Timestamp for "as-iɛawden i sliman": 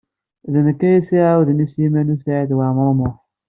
0.99-2.13